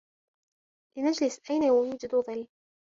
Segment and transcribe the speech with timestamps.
[0.97, 2.47] لنجلس أين يوجد ظل.